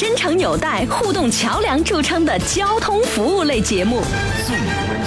[0.00, 4.00] 真诚有待、互动桥梁著称的交通服务类节目。
[4.46, 4.56] 纵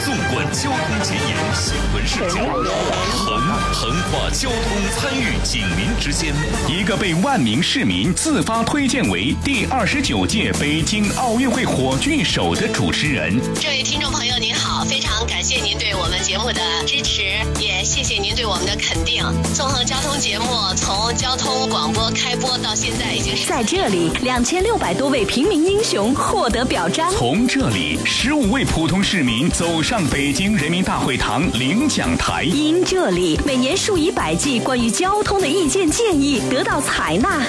[0.05, 3.41] 纵观交通前沿新闻事件，横
[3.73, 4.59] 横跨交通
[4.95, 6.31] 参与警民之间，
[6.67, 13.33] 一个被万名市民自发推荐为第二十九届北京奥运会火炬手的主持人。
[13.59, 17.23] 这位听众朋友您好，非常感谢您对我们节目的支持，
[17.59, 19.23] 也谢谢您对我们的肯定。
[19.55, 27.09] 纵横交通节目从交通广播开播到现在，已经是在这里，两千六百多位平民英雄获得表彰。
[27.13, 32.43] 从这里，十五位普通市民走上北京人民大会堂领奖台。
[32.43, 37.41] 因这里，每年数以百计关于交通的意见建议得到采纳。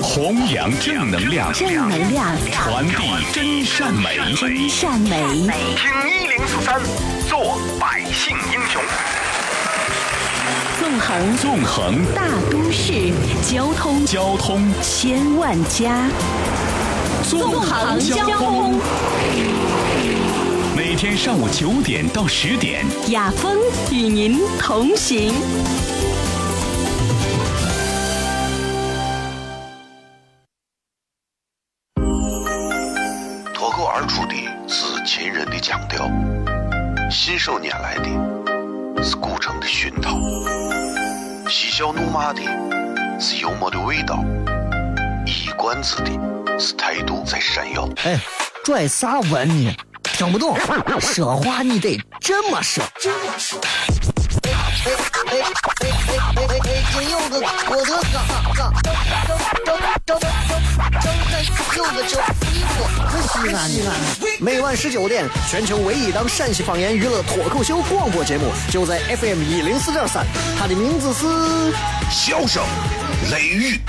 [0.00, 4.16] 弘扬正能量，正能量，传递真善美。
[4.34, 5.10] 真善美。
[5.76, 6.80] 听一零四三，
[7.28, 8.80] 做百姓英雄。
[10.92, 11.36] 纵横。
[11.38, 12.04] 纵横。
[12.14, 13.14] 大都市，
[13.50, 14.04] 交通。
[14.04, 14.70] 交通。
[14.82, 16.06] 千万家。
[17.24, 18.78] 纵横交通，
[20.76, 23.56] 每天上午九点到十点，雅风
[23.90, 25.32] 与您同行。
[33.54, 34.34] 脱口而出的
[34.68, 36.06] 是秦人的腔调，
[37.10, 38.31] 信手拈来的
[41.74, 42.42] 小怒骂的
[43.18, 44.22] 是幽默的味道，
[45.24, 46.10] 一冠子的
[46.58, 47.88] 是态度在闪耀。
[48.04, 48.20] 哎，
[48.62, 49.74] 拽啥文呢？
[50.02, 50.54] 听不懂，
[51.00, 52.84] 说话你得这么说。
[52.84, 54.11] 哎
[54.84, 54.96] 哎哎
[55.30, 55.38] 哎
[55.78, 56.82] 哎哎哎！
[56.92, 57.38] 今有个
[57.70, 58.18] 我的嘎
[58.52, 60.22] 嘎，张张张张张
[61.76, 62.18] 有个叫
[62.50, 62.74] 衣服，
[63.08, 63.88] 可西安西安。
[64.40, 70.26] 每晚十九点，全球唯一档陕西方言娱乐脱口秀广播节目，就在 FM 一零四点三，
[70.58, 71.72] 它的名字是
[72.10, 72.64] 笑声
[73.30, 73.80] 雷雨，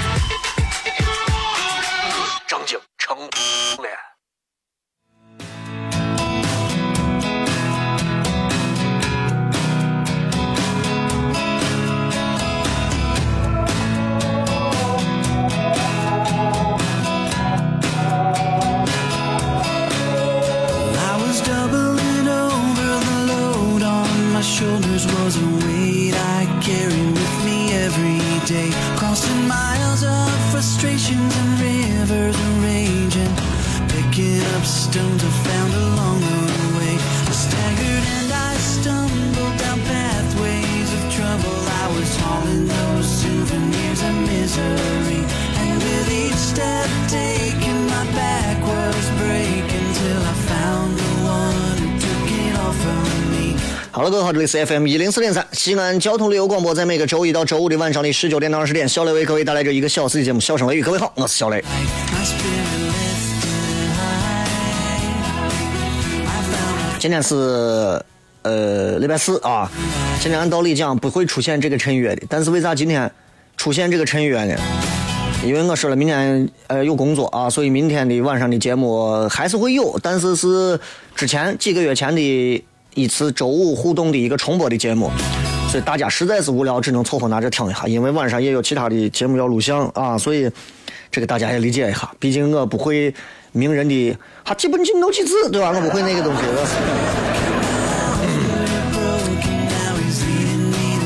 [53.95, 60.81] 好了，各位好，这里是 FM 一零四点三西安交通旅游广播，在每个周一到周五的晚上的十九点到二十点，小雷为各位带来这一个小时的节目《笑声雷雨》。
[60.83, 61.63] 各位好，我是小雷。
[66.97, 68.03] 今天是
[68.41, 69.69] 呃礼拜四啊，
[70.19, 73.11] 今天按道理讲不会出现这个衬月的，但是为啥今天
[73.57, 74.55] 出现这个衬月呢？
[75.45, 80.79] 因为我说了，明天呃有工作啊，所以明天的晚上的节目还是会有，但是是
[81.15, 82.65] 之前几个月前的
[82.95, 85.09] 一次周五互动的一个重播的节目，
[85.69, 90.49] 所以大家实在是无聊，只能凑合拿着听一下，因为晚上也有其他的节目要录像啊，所以
[91.11, 93.13] 这个大家也理解一下，毕竟我不会
[93.51, 95.71] 名人的哈基本进都几字，对吧？
[95.75, 96.41] 我不会那个东西。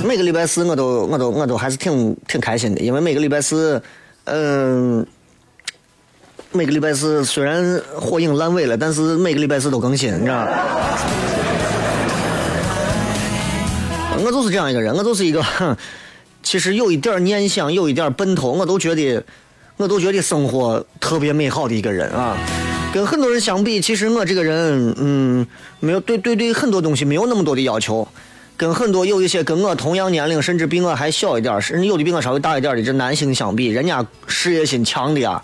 [0.06, 3.82] 每个礼拜四我都我都我都还是挺挺开心的，因为每个礼拜四，
[4.24, 5.06] 嗯、
[6.54, 10.48] 每个礼拜四虽然火影烂尾了，但是每个礼拜四都更新，你知道
[14.28, 15.42] 我就是这样一个人，我就是一个，
[16.44, 19.24] 其实有一点念想，有一点奔头，我都觉得，
[19.78, 22.36] 我都觉得生活特别美好的一个人啊。
[22.94, 25.48] 跟很多人相比，其实我这个人，嗯，
[25.80, 28.06] 没有对对对很多东西没有那么多的要求。
[28.58, 35.42] 跟很多有一些跟我同样年龄，甚至比我还小一点儿，甚至有的比我稍微大一点儿的这男性相比，人家事业心强的呀，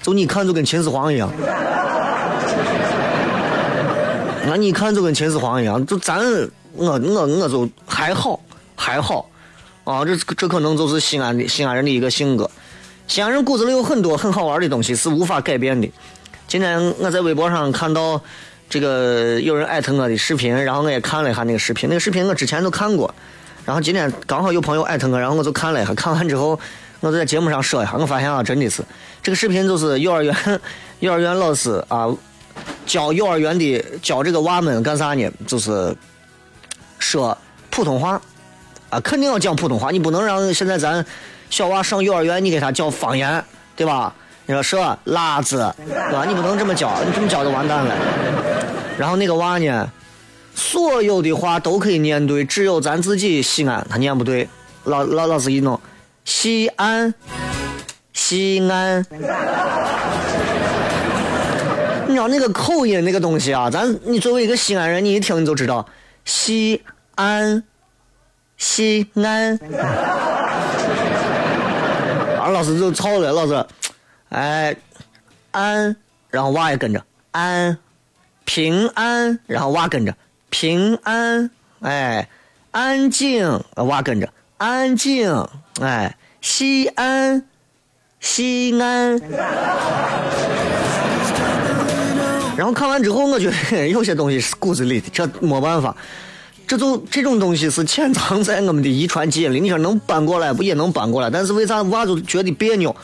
[0.00, 1.30] 就你看就跟秦始皇一样。
[4.46, 6.20] 那你看就跟秦始皇一样，就咱
[6.74, 8.38] 我我我就还好
[8.76, 9.28] 还好，
[9.82, 12.48] 啊，这这可能就是西安的西安人的一个性格。
[13.08, 15.90] 西安人骨子里有很多很好玩的东西是无法改变的。
[16.46, 18.22] 今天我在微博上看到
[18.70, 23.12] 这个有人艾特我的视频，然后我也看了一下那个视频，那个视频我之前都看过，
[23.64, 26.50] 然后今天刚好有朋友艾特我，然后我就看了一下，看完之后
[27.00, 28.84] 我就在节目上说一下，我发现啊，真的是
[29.24, 30.60] 这个视频就是幼儿园
[31.00, 32.06] 幼儿园老师啊
[32.86, 35.28] 教幼儿园的教这个娃们干啥呢？
[35.48, 35.92] 就是
[37.00, 37.36] 说
[37.78, 38.20] 普通话
[38.90, 41.06] 啊，肯定要讲普通话，你不能让现在咱
[41.48, 43.44] 小娃上幼儿园，你给他教方言，
[43.76, 44.12] 对吧？
[44.46, 46.24] 你说蛇、辣子，对吧？
[46.26, 47.94] 你不能这么教，你这么教就完蛋了。
[48.98, 49.88] 然后那个娃呢，
[50.56, 54.48] 所有的话都可以念对，只有咱自己西安他念不对。
[54.82, 55.80] 老老老师一弄，
[56.24, 57.14] 西安，
[58.12, 59.06] 西安。
[62.08, 65.86] 你知道那个口音那个东西啊，咱你作为一个西安人，你一听你就知道
[66.24, 66.82] 西
[67.14, 67.62] 安，
[68.58, 69.58] 西安。
[72.38, 73.66] 俺， 老师就吵了，老师，
[74.28, 74.76] 哎，
[75.52, 75.96] 安，
[76.30, 77.02] 然后娃也跟着。
[77.30, 77.78] 安，
[78.44, 80.14] 平安，然后娃跟着。
[80.50, 81.50] 平安，
[81.80, 82.28] 哎，
[82.72, 84.28] 安静，娃跟着。
[84.56, 85.32] 安静，
[85.80, 87.44] 哎，西安，
[88.18, 89.20] 西安。
[92.56, 95.94] 然后看完之后，我觉得 有些东西是骨子里的，这没办法，
[96.68, 99.58] 这就这种东西是潜藏在我们的遗传基因里。
[99.58, 101.30] 你说能搬过来不也能搬过来？
[101.30, 102.94] 但是为啥娃就觉得别扭？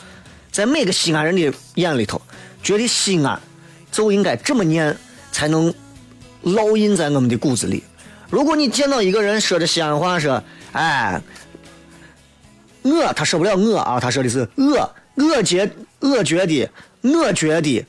[0.51, 2.21] 在每个西安人的眼里头，
[2.61, 3.41] 觉得西安
[3.91, 4.95] 就应该这么念，
[5.31, 5.73] 才能
[6.43, 7.83] 烙印在我们的骨子里。
[8.29, 10.41] 如果你见到一个人说着西安话说，
[10.73, 11.19] 哎，
[12.83, 15.69] 我他说不了我啊，他说的是我，我觉
[15.99, 16.69] 我觉得
[17.01, 17.85] 我觉得。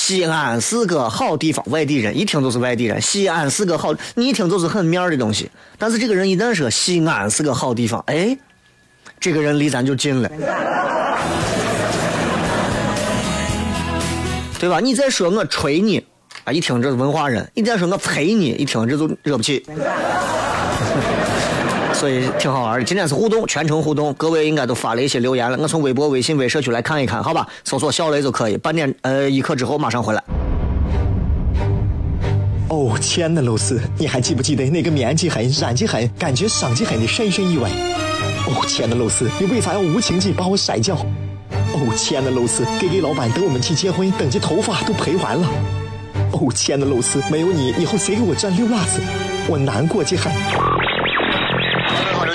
[0.00, 3.02] 西安是个好地方，外地人一听就是外地人。
[3.02, 5.50] 西安是个好，你一听就是很面儿的东西。
[5.76, 8.38] 但是这个人一旦说西安是个好地方，哎，
[9.18, 10.30] 这个人离咱就近了，
[14.60, 14.78] 对吧？
[14.78, 16.02] 你再说我吹你，
[16.44, 19.66] 啊，一听这是文化人；你再说我陪你，一听这就惹不起。
[21.98, 22.84] 所以挺好玩的。
[22.84, 25.58] 今天是互动，全程互动，各位应该都发了一些留言了。
[25.60, 27.44] 我从微博、微信、微社区来看一看，好吧？
[27.64, 28.56] 搜索小雷就可以。
[28.56, 30.22] 半点呃一刻之后马上回来。
[32.68, 37.68] 哦，亲爱的露丝，你还记不记得那个面积狠、染技狠、感觉伤及狠的深深意外？
[38.46, 40.94] 哦，亲爱的露丝，你为啥要无情地把我甩掉？
[41.74, 45.48] 哦，亲爱的露丝给给老板等我们去结婚，等这头发都赔完了。
[46.30, 49.00] 哦，亲爱的露丝，没有你，以后谁给我赚溜辣子？
[49.48, 50.30] 我难过极狠。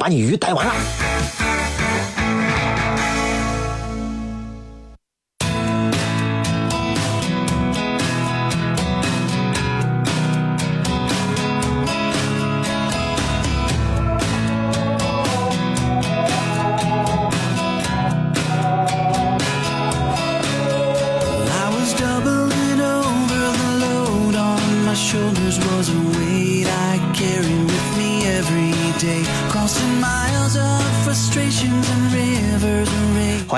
[0.00, 1.09] 把你鱼逮完了。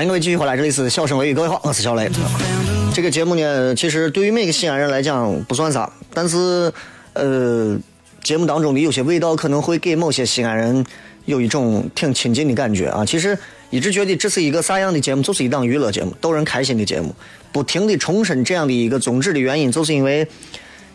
[0.07, 2.11] 各位继续回来，这里是笑声雷雨，各位好，我是小雷。
[2.93, 6.73] 这个节目呢，其实对于每个西安人来讲不算啥，但是
[7.13, 7.79] 呃，
[8.23, 10.85] 节目当中的有些味道可能会给某些西安人
[11.25, 13.07] 有一种挺亲近的感觉啊。
[13.07, 13.39] 其实
[13.71, 17.15] 一直觉得这是一个啥样的节目，就是一档娱乐节目，逗人开心的节目。
[17.53, 20.27] 不停的重申这样的一个宗旨的原因，就是因为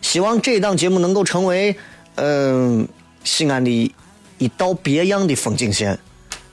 [0.02, 1.76] 希望这档节目能够成为
[2.16, 2.88] 嗯、
[3.24, 3.94] 西安的
[4.38, 5.98] 一道别样的风景线。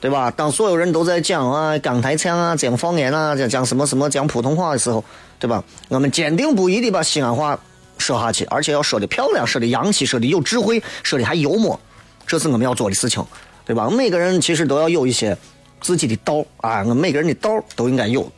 [0.01, 0.29] 对吧？
[0.29, 5.03] 当所有人都在讲啊港台腔啊、讲方言啊、讲讲什么什么讲普通话的时候，
[5.39, 5.63] 对吧？
[5.87, 7.57] 我们坚定不移的把西安话
[7.97, 11.79] 说下去，而且要说的漂亮，说的洋气，说的有智慧，说的还幽默，
[12.27, 13.25] 这是我们要做的事情，
[13.65, 13.89] 对吧？
[13.89, 15.35] 每个人其实都要有一些
[15.81, 18.31] 自己的道啊，我们每个人的道都应该有，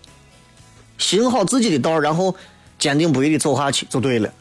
[0.98, 2.34] 行好自己的道，然后
[2.80, 4.34] 坚定不移的走下去就对了，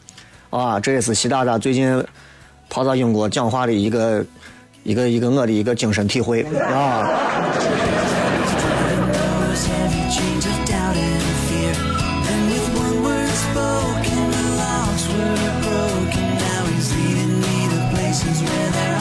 [0.49, 2.01] 啊，这也是习大大最近
[2.69, 4.25] 跑到英国讲话的一个。
[4.87, 7.05] 一个一个我的一个精神体会啊。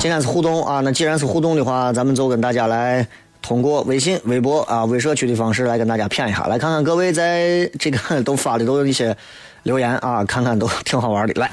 [0.01, 3.07] 今天是互动啊，那既然是互动的话，咱们就跟大家来
[3.41, 9.17] 通过微信、微博啊、微社区的方式来跟大家谝一下，来看看各位在这个 都发的都有一些
[9.63, 11.49] 留言啊，看看都挺好玩的来。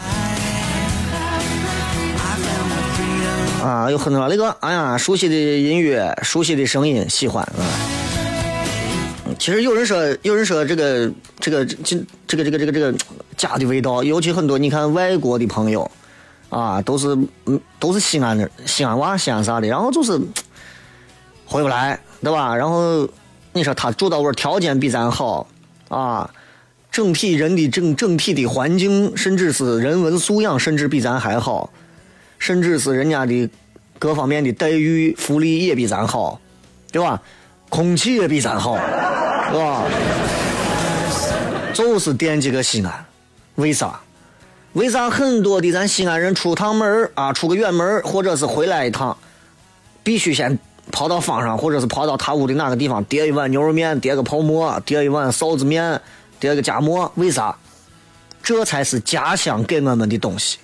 [3.64, 7.64] 啊，有很多那个，哎呀，熟悉的音乐、熟悉的声音，喜欢啊。
[9.40, 12.94] 其实有人说，有人说这个这个这这个这个这个这个
[13.38, 15.90] 家的味道，尤其很多你看外国的朋友
[16.50, 20.20] 啊，都是嗯都是西安的西安娃、西安啥的，然后就是
[21.46, 22.54] 回不来，对吧？
[22.54, 23.08] 然后
[23.54, 25.48] 你说他住到位条件比咱好
[25.88, 26.30] 啊，
[26.92, 31.72] 整体人的整整体的环境，甚至是人文素养，甚至比咱还好，
[32.44, 33.50] 甚至是人家的
[33.98, 36.42] 各方面的待遇、福利也比咱好，
[36.92, 37.22] 对吧？
[37.70, 39.86] 空气也比咱好，是吧？
[41.74, 43.06] 就是惦记个西安，
[43.56, 43.98] 为啥？
[44.74, 49.18] 为啥很多的咱西安人出趟门啊，出个远门或者是回来一趟，
[50.04, 50.60] 必须先
[50.92, 56.02] 跑到坊上，或者是跑到他屋的哪个地方叠一碗牛肉面，叠个泡馍，叠一碗臊子面，
[56.42, 57.10] 叠个夹馍？
[57.16, 57.56] 为啥？
[58.44, 60.58] 这才是家乡给我们的东西。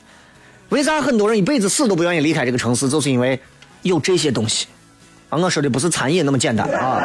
[0.69, 2.87] 为啥很多人一辈子死都不愿意离开这个城市？
[2.87, 3.39] 就是因为
[3.81, 4.67] 有这些东西。
[5.29, 7.01] 啊，我说的不是餐饮那么简单啊。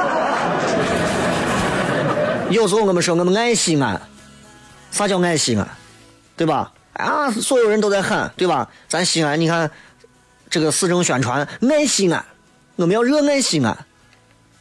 [2.50, 4.00] 有时候我们说我们爱西安，
[4.90, 5.68] 啥叫爱西安？
[6.36, 6.72] 对吧？
[6.92, 8.68] 啊，所有人都在喊，对吧？
[8.88, 9.70] 咱西安，你看
[10.48, 12.24] 这个市政宣传爱西安，
[12.76, 13.76] 我们要热爱西安，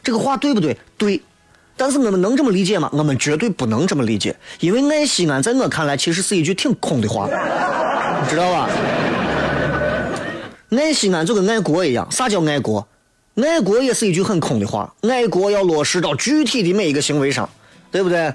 [0.02, 0.76] 这个话对不对？
[0.98, 1.22] 对。
[1.76, 2.88] 但是我们能这么理解吗？
[2.92, 7.28] 我们绝对不能这么理解，因为爱西安在我看来其实是一句挺空的话，
[8.28, 8.68] 知道吧？
[10.70, 12.86] 爱西安就跟爱国一样，啥叫爱国？
[13.36, 17.48] 爱国也是一句很空的话，爱国要落实到具体的每一个行为上，
[17.90, 18.32] 对不对？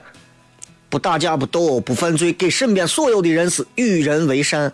[0.90, 4.74] 不打架，不斗殴，不犯罪，给身边所有的人是与人为善，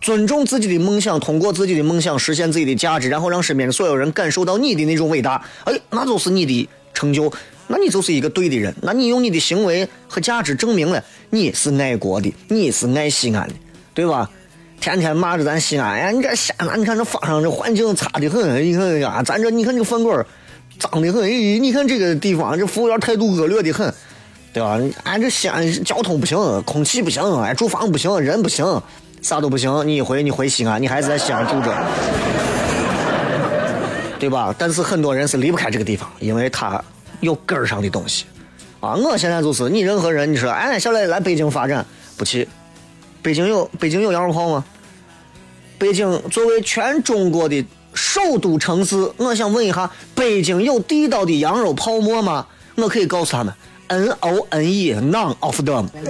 [0.00, 5.44] 尊重自己的梦想，通过自己的梦想实现自己的价值，然后让身边的所有人感受到你的那种伟大。
[5.64, 6.68] 哎，那就是你的
[7.00, 7.32] 成就，
[7.66, 8.74] 那你就是一个对的人。
[8.82, 13.54] 那你用你的行为和价值证明了你是爱国的，你是爱西安的，
[13.94, 14.28] 对吧？
[14.80, 20.24] 天天骂着咱西安，哎，你这西安，你看这房上这环境差的很，你看呀，咱这你看这个饭馆
[20.78, 23.92] 脏的很，哎，你看这个地方这服务员态度恶劣的很，
[24.52, 24.78] 对吧？
[25.04, 28.82] 俺这西安交通不行，空气不行，哎，住房不行，人不行，
[29.22, 29.86] 啥都不行。
[29.86, 31.74] 你一回你回西安，你还是在西安住着，
[34.20, 34.54] 对吧？
[34.56, 36.80] 但是很多人是离不开这个地方，因为他
[37.20, 38.26] 有根儿上的东西。
[38.80, 41.84] 啊，我现在就是你任何人，你说哎，小来来北京发展，
[42.16, 42.46] 不去。
[43.22, 44.64] 北京有北京有羊肉泡吗？
[45.78, 52.46] 北京作为全中国的首都城市，我想问一下，北京有地道的羊肉泡馍吗？
[52.76, 53.52] 我可以告诉他们
[53.88, 55.88] ，N O N E，none of them。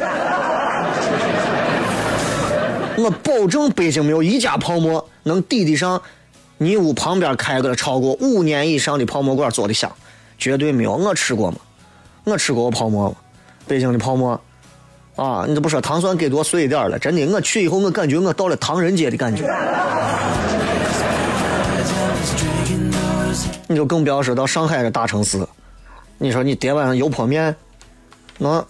[2.96, 6.00] 我保证北京没有一家泡馍能抵得上
[6.62, 9.90] 你屋旁边开个超过五年以上的泡馍馆做的香，
[10.36, 10.92] 绝对没有。
[10.92, 11.56] 我吃过吗？
[12.24, 13.16] 我吃过泡馍吗？
[13.66, 14.38] 北京的泡馍。
[15.16, 19.50] 啊，你都不说糖蒜给多碎一点了，真的，我去以后我感觉我到了唐人街的感觉。
[23.66, 25.38] 你就更不要说到上海这大城市，
[26.18, 27.56] 你说你叠碗油泼面，
[28.36, 28.62] 能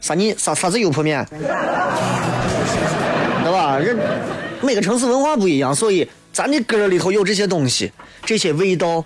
[0.00, 1.38] 啥你啥啥子油泼面，对
[3.50, 3.76] 吧？
[3.78, 3.96] 人
[4.64, 7.92] 每个城市文化不一样，所以咱的歌里头有这些东西，
[8.24, 9.04] 这些味道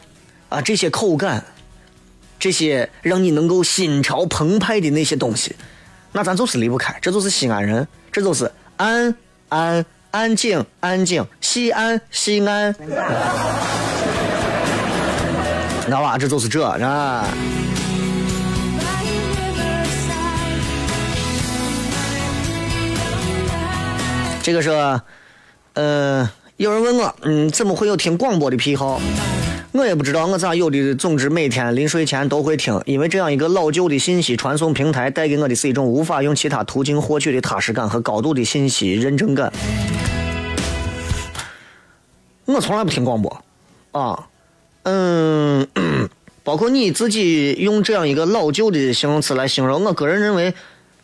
[0.48, 1.44] 啊，这些口感，
[2.38, 5.54] 这些让你能够心潮澎湃的那些东西。
[6.12, 9.14] 那咱就是离不开，这就是西安人，这就是安
[9.48, 12.72] 安安静安静，西安西安，
[15.84, 16.16] 知道吧？
[16.16, 17.26] 这就是这啊。
[24.40, 24.70] 这个是，
[25.78, 29.00] 呃，有人问我，嗯，怎么会有听广播的癖好？
[29.70, 39.52] 我也不知道我咋有的，总之每天临睡前都会听，因为这样一个老旧的信息传送平台带给我的是一种无法用其他途径获取的踏实感和高度的信息认证感。
[42.44, 43.44] 我从来不听广播，
[43.92, 44.26] 啊，
[44.82, 45.64] 嗯，
[46.42, 50.52] 包括你自己用这样一个老旧的形容词来形容，我个人认为，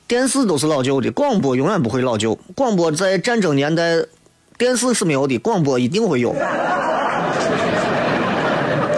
[0.09, 2.35] 电视都是老旧的，广播永远不会老旧。
[2.57, 4.05] 广播在战争年代，
[4.57, 6.35] 电视是没有的，广播一定会有。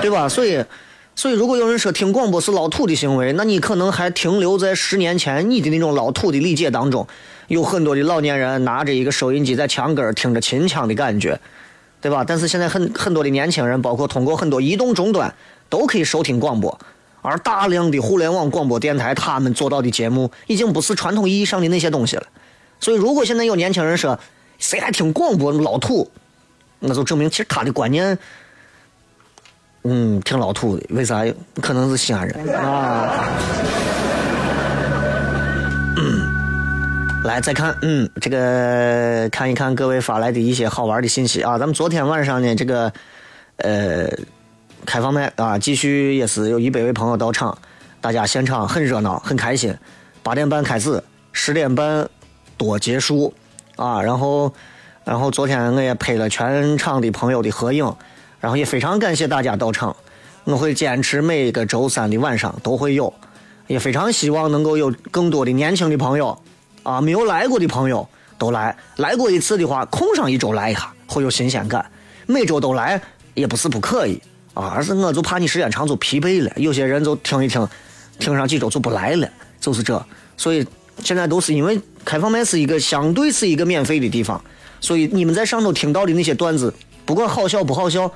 [0.01, 0.29] 对吧？
[0.29, 0.65] 所以，
[1.15, 7.07] 所以如果有人说听广播是老土的行为，那你可能还停留在十年前你的那种老土的理解当中。
[7.49, 11.41] 有很多的老年人拿着一个收音机在墙根听着秦腔的感觉，
[12.01, 12.25] 对吧？
[12.27, 15.35] 但是现在很很多的年轻人，包括通过很多移动终端，
[15.69, 16.79] 都可以收听广播。
[17.23, 22.23] 而大量的互联网广播电台，他们做到的节目已经不是传统意义上的那些东西了。
[22.79, 24.19] 所以，如果现在有年轻人说
[24.59, 26.11] 谁还听广播老土，
[26.79, 28.19] 那就证明其实他的观念。
[29.85, 31.25] 嗯，挺老土的，为啥？
[31.63, 33.29] 可能是西安人 啊。
[37.25, 41.59] 来，再看，嗯，这个看一看各位发来的一些好玩的信息啊。
[41.59, 42.93] 咱们昨天晚上呢，这个
[43.57, 44.09] 呃
[44.85, 47.57] 开放麦啊，继续也是有一百位朋友到场，
[48.01, 49.77] 大家现场很热闹，很开心。
[50.23, 52.09] 八点半开始，十点半
[52.57, 53.35] 多结束
[53.77, 54.03] 啊。
[54.03, 54.53] 然后，
[55.05, 57.95] 然后昨天我也拍了全场的朋友的合影。
[58.39, 59.97] 然后也非常感谢大家到场，
[60.45, 63.13] 我会坚持每个周三的晚上都会有，
[63.67, 66.39] 也非常希望能够有更多的年轻的朋友
[66.83, 68.07] 啊，没有来过的朋友
[68.39, 71.91] 都来，来过一次的话，空上一周来一下会有新鲜感，
[72.27, 73.01] 每周都来
[73.35, 74.23] 也不是不可以
[74.55, 77.67] 啊，而是我就怕你时间长就疲惫了，有些人就听一听，
[78.19, 79.29] 听上几周就不来了，
[79.59, 80.01] 就是这，
[80.37, 80.65] 所以
[81.03, 84.43] 现在都是因为开放麦是一个相对是一个免费的地方，
[84.81, 86.73] 所以你们在上头听到的那些段子，
[87.05, 88.11] 不管好笑不好笑，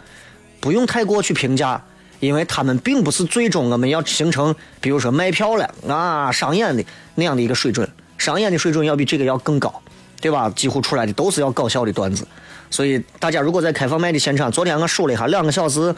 [0.61, 1.83] 不用太过去评价。
[2.21, 6.85] 因为他们并不是最终我们要形成，比如说卖票了啊、商演的
[7.15, 9.73] 那样的一个水准，商演的水准要比这个要更高，
[10.21, 10.53] 对吧？
[10.55, 12.29] 几乎出来的都是要搞笑的段子，
[12.69, 15.95] 所以大家如果在开放麦的现场，昨天我数了一下，两个小时，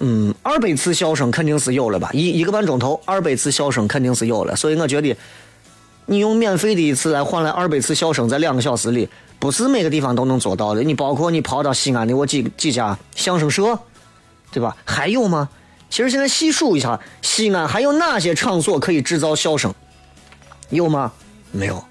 [0.00, 2.10] 嗯，二百次笑声肯定是有了吧？
[2.12, 5.16] 一一个半钟头，二百次笑声肯定是有了，所以我觉得，
[6.10, 10.82] 你用免费的一次来换来二百次笑声，在两个小时里，不是每个地方都能做到的。
[10.82, 13.78] 你包括你跑到西安的我几几家相声社。
[14.52, 14.76] 对吧？
[14.84, 15.48] 还有吗？
[15.88, 19.72] 其实现在细数一下，西安还有哪些场所可以制造笑声？
[20.70, 21.12] 有吗？
[21.52, 21.84] 没有。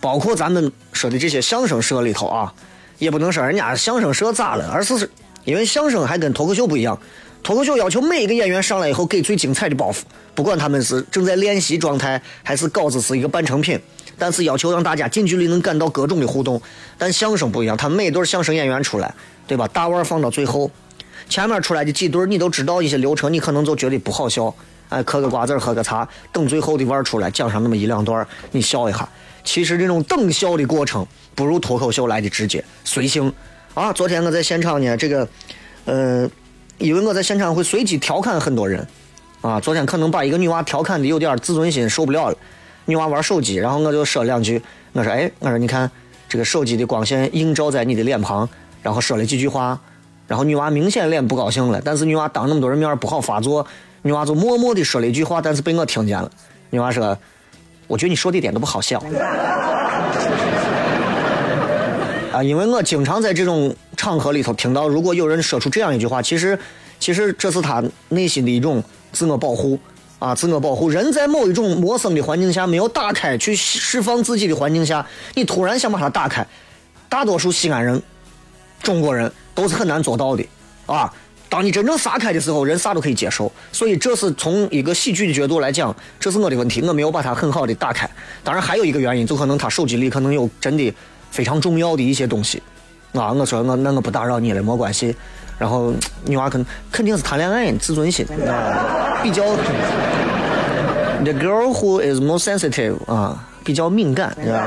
[0.00, 2.54] 包括咱们说的这些相声社里头啊，
[2.96, 5.10] 也不能说人家相声社咋了，而是
[5.44, 6.98] 因为相声还跟脱口秀不一样。
[7.46, 9.98] 脱口秀要求每一个演员上来以后给最精彩的包袱，
[10.34, 13.78] 不管他们是正在练习状态，还是稿子是一个半成品，
[14.18, 16.60] 但是要求让大家近距离能感到各种的互动。
[16.98, 19.14] 但相声不一样，他每一对相声演员出来，
[19.46, 19.68] 对吧？
[19.68, 20.68] 大腕放到最后。
[21.28, 24.52] 前面出来的几对你都知道一些流程，你可能就觉得不好笑。
[24.88, 29.08] 哎，嗑个瓜子喝个茶，等最后的腕出来讲上那么一两段你笑一下。
[29.44, 33.32] 其实这种等笑的过程不如脱口秀来的直接随性
[33.74, 33.92] 啊！
[33.92, 35.28] 昨天我在现场呢，这个，
[35.84, 36.28] 呃，
[36.78, 38.86] 因为我在现场会随机调侃很多人
[39.40, 39.60] 啊。
[39.60, 42.36] 昨天可能把一个女娃调侃的有点自尊心受不了了。
[42.84, 45.90] 女娃玩手机，然后我就说两句，我说哎，我说你看
[46.28, 48.48] 这个手机的光线映照在你的脸庞，
[48.82, 49.78] 然后说了几句话。
[50.28, 53.64] 然后女娃明显脸不高兴了，但是女娃当那么多人面不好发作，
[54.02, 56.30] 女娃就默默的说了一句话，但是被我听见了。
[56.70, 57.16] 女娃说
[57.86, 59.00] ：“我觉得你说的一点都不好笑。”
[62.36, 66.58] 啊，因为我经常在这种场合里头听到，如果有人说出这样一句话，其实，
[67.00, 69.78] 其实这是他内心的一种自我保护
[70.18, 70.90] 啊，自我保护。
[70.90, 76.46] 人在某一种陌生的环境下没有打开去释放自己的环境下，你突然想把它打开，
[77.08, 78.02] 大多数西安人、
[78.82, 79.32] 中国人。
[79.56, 80.44] 都是很难做到的，
[80.84, 81.10] 啊！
[81.48, 83.50] 当你真正撒开的时候，人啥都可以接受。
[83.72, 88.06] 所以这是从一个喜剧的角度来讲，这是我的问题，我没有把它很好的打开。
[88.44, 90.92] 当然还有一个原因，就可能他手机里可能有真的
[91.36, 92.62] 非常重要的一些东西，
[93.12, 93.30] 啊！
[93.30, 95.14] 我说我那我不打扰你了，没关系。
[95.58, 95.92] 然后
[96.24, 99.44] 女娃肯肯定是谈恋爱，自尊心啊，比较。
[101.22, 104.64] The girl who is more sensitive 啊，比较敏感，是吧？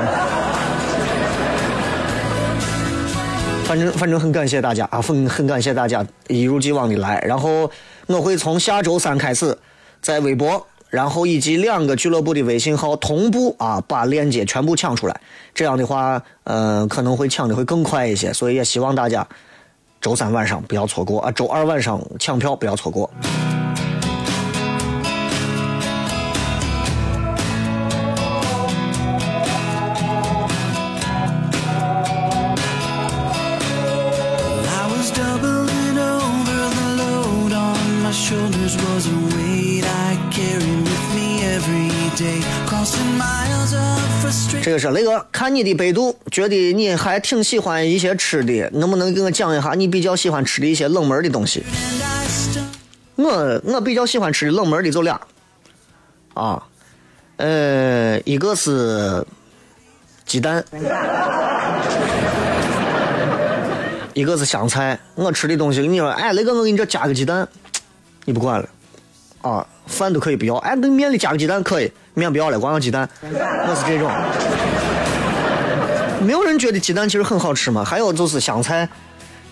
[3.64, 7.20] 反正反正很感谢大家啊，很很感谢大家一如既往的来。
[7.26, 7.68] 然后
[8.06, 9.56] 我会从下周三开始，
[10.00, 15.20] 在微博，然后以及两个俱乐部的微信号同步啊，把链接全部抢出来。
[15.54, 18.32] 这样的话，呃，可能会抢的会更快一些。
[18.32, 19.26] 所以也希望大家
[20.00, 23.08] 周三晚上不要错过啊，周二晚上抢票不要错过。
[44.62, 51.64] 这个是雷哥，看你的百度，觉得你还挺喜欢一些吃的，能不能给我讲一下你比较喜欢吃的一些冷门的东西？
[53.16, 55.18] 我我比较喜欢吃的冷门的就俩，
[56.34, 56.62] 啊，
[57.38, 59.24] 呃，一个是
[60.26, 60.62] 鸡蛋，
[64.12, 64.98] 一个是香菜。
[65.14, 67.48] 我吃的东西，你说，哎，雷哥，我给你这加个鸡蛋，
[68.26, 68.68] 你不管了，
[69.40, 71.92] 啊，饭都可以不要，哎，那面里加个鸡蛋可以。
[72.14, 74.10] 面不要了，光要鸡蛋，我是这种。
[76.26, 77.84] 没有人觉得鸡蛋其实很好吃嘛？
[77.84, 78.88] 还有就是香菜，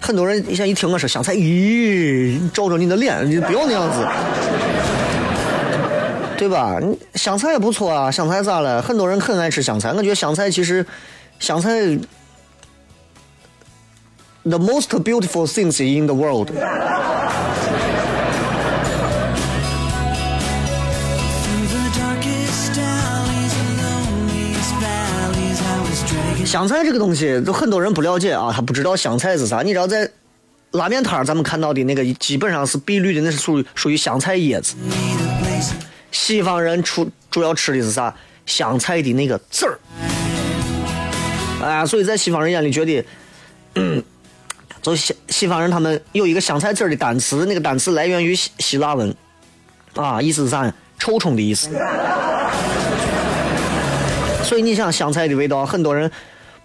[0.00, 4.06] 很多人现在一听我说香菜，咦，照着你的脸，你不要那样子，
[6.36, 6.78] 对吧？
[7.14, 8.82] 香菜也不错啊，香菜咋了？
[8.82, 10.84] 很多人很爱吃香菜，我觉得香菜其实，
[11.38, 11.70] 香菜
[14.42, 16.50] ，the most beautiful things in the world。
[26.48, 29.60] 香菜这个东西，就很多人不了解啊，他不知道香菜是啥。
[29.60, 30.10] 你知道在
[30.70, 34.74] 拉面摊儿咱们看到的那个基本上是碧绿的，那是属于属于香菜叶子。
[36.10, 38.14] 西方人主主要吃的是啥？
[38.46, 39.78] 香菜的那个籽儿。
[41.62, 43.04] 啊，所以在西方人眼里觉得，
[44.80, 49.14] 就西西方人他们有一个香菜籽儿的单词，那个单词来源于希希腊文，
[49.96, 50.72] 啊，意思是啥？
[50.98, 51.68] 臭虫的意思。
[54.42, 56.10] 所以你想香菜的味道，很多人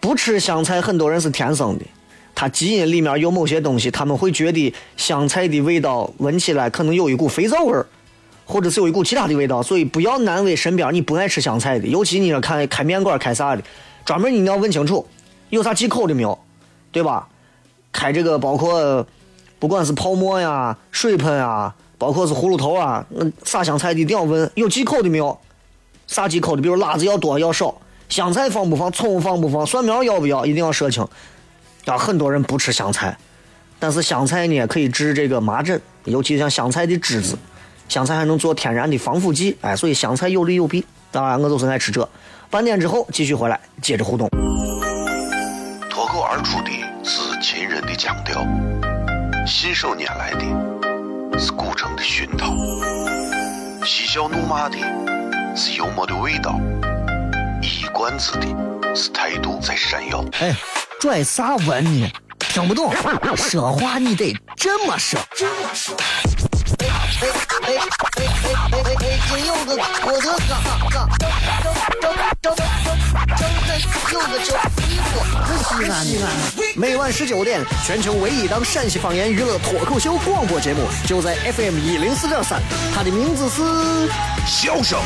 [0.04, 1.86] 不吃香菜，很多人是天生的，
[2.36, 7.86] 他基因里面有某些东西，他们会觉得香菜的味道闻起来可能有一股肥皂味儿，
[8.44, 13.64] 或者是有一股其他的味道，所以不要难为身边你不爱吃香菜的，尤其你要看开面馆开啥的，
[14.04, 15.08] 专门你要问清楚
[15.52, 16.38] 有啥忌口的没有，
[16.92, 17.26] 对吧？
[17.94, 19.08] 开这个包括
[19.58, 25.40] 不管是泡沫呀、水喷啊，包括是葫芦头啊，那撒香菜的一定要问有忌口的没有。
[26.08, 27.74] 啥忌口的，比如辣子要多要少，
[28.14, 31.04] 香菜放不放，葱放不放，蒜苗要不要，一定要说清。
[31.86, 33.18] 啊，很多人不吃香菜，
[33.80, 37.36] 但是香菜呢可以治这个麻疹，尤其像香菜的汁子，
[37.90, 40.86] 香菜还能做天然的防腐剂，哎，所以香菜有利有弊。
[41.10, 42.08] 当然，我就是爱吃这。
[42.52, 44.30] 半点之后继续回来，接着互动。
[45.90, 46.70] 脱口而出的
[47.04, 48.46] 是秦人的腔调，
[49.48, 52.54] 信手拈来的是古城的熏陶，
[53.84, 54.78] 嬉笑怒骂的
[55.56, 56.60] 是幽默的味道，
[57.64, 58.46] 一冠子的
[58.94, 60.22] 是态度在闪耀。
[60.42, 60.54] 哎，
[61.00, 62.12] 拽啥文呢？
[62.38, 62.94] 听不懂，
[63.38, 65.18] 说话你得这么说。
[65.30, 65.48] 哎
[66.84, 67.30] 哎
[67.62, 68.28] 哎哎哎
[68.70, 69.18] 哎哎！
[69.30, 70.52] 真有个我的嘎
[70.92, 71.24] 嘎，正
[72.02, 72.58] 正正正
[73.66, 73.72] 正
[74.12, 74.50] 有个叫
[74.84, 75.12] 衣服，
[75.64, 76.28] 西安的。
[76.76, 82.62] 每晚十九点，全球唯一档陕西方言娱乐脱口秀广播节目，就在 FM 一零四点三，
[82.94, 83.62] 它的名字是
[84.46, 85.00] 《笑声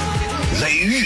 [0.59, 1.05] 雷雨》。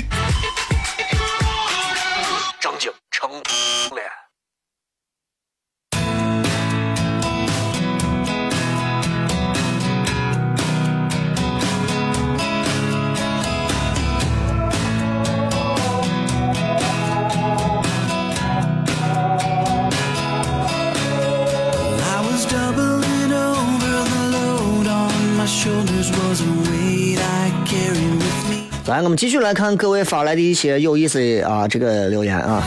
[29.04, 32.64] 我们继续来看各位发来的一些有意思啊这个留言啊。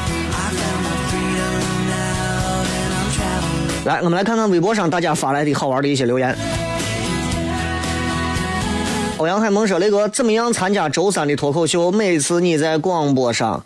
[3.85, 6.37] 来，我们来看看微博上大家发来的好玩的一些留言。
[9.18, 11.92] 欧阳海萌说：“雷哥，怎么样参加周三的脱口秀？
[11.92, 13.62] 每次你在广播上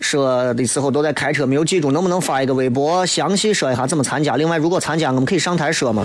[0.00, 4.36] 说的时候都在开车，没有记住，能不能发一个微博，详细说一下怎么参加？
[4.36, 6.04] 另外，如果参加，我们可以上台说吗？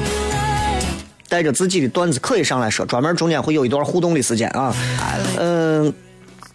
[1.34, 4.72] 带着自己的段子可以上来说，专门中间会有一段互动的时间啊。
[5.40, 5.92] 嗯、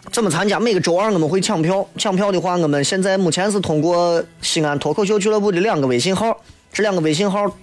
[0.09, 0.57] 怎么参加？
[0.57, 7.53] 每个周二我们会抢票，抢票的话，我们现在目前是通过西安脱口秀俱乐部的两个微信号，这两个微信号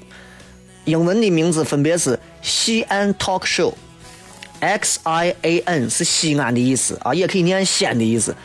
[0.85, 8.37] 英文的名字分别是西安 Talk Show，X I A N 是西安的意思啊，也可以念西安的意思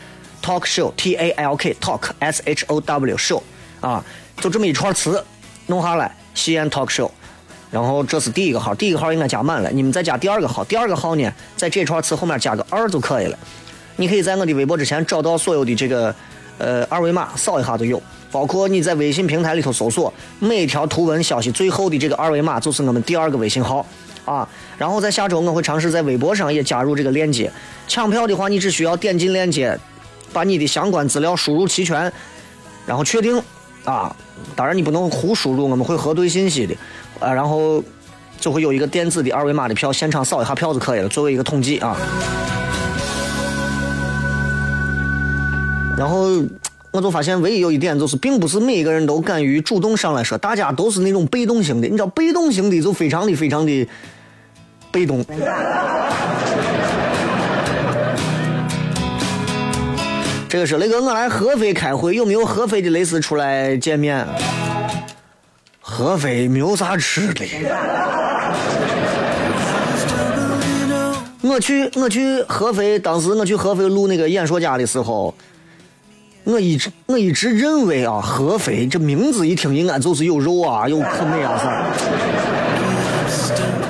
[0.42, 3.42] ，Talk Show T A L K Talk S H O W Show
[3.82, 4.02] 啊，
[4.40, 5.22] 就这么一串词
[5.66, 7.10] 弄下来，西安 Talk Show。
[7.72, 13.38] 然后这是第一个号，第一个号应该加满了，你们再加第二个号，第二个号呢，在这串词后面加个二就可以了。
[13.96, 16.14] 你可以在我的微博之前找到所有的这个
[16.58, 18.00] 呃二维码，扫一下就有。
[18.30, 23.86] 包括你在微信平台里头搜索每条图文消息最后的这个二维码，就是我们第二个微信号
[24.24, 24.48] 啊。
[24.78, 27.50] 然后在下周我会尝试在微博上也加入这个链接。
[27.88, 29.78] 抢票的话，你只需要点进链接，
[30.32, 32.10] 把你的相关资料输入齐全，
[32.86, 33.42] 然后确定
[33.84, 34.14] 啊。
[34.56, 36.74] 当然你不能胡输入，我们会核对信息的
[37.22, 37.32] 啊。
[37.32, 37.82] 然后
[38.38, 41.96] 就会有一个电子的二维码的票，现场扫一下票就可以了，作为一个统计啊。
[45.96, 46.42] 然后
[46.90, 51.86] 我就发现，唯一有一点就是，并不是每一个人都敢于主动上来说，大家都是那种被动型的。
[51.86, 53.88] 你知道，被动型的就非常的非常的
[54.90, 55.24] 被动。
[60.48, 64.26] 这个是雷哥，我来合肥开会，有没有合肥的类似出来见面？
[65.82, 67.44] 合肥没有啥吃的。
[71.42, 75.34] 我去我去合肥，当时我去合肥录那个演说家的时候，
[76.44, 81.84] 我一直我一直认为啊，合肥这名字一听应该就是有肉啊，有可美啊啥。